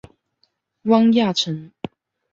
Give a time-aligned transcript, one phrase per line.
[0.81, 1.71] 汪亚尘。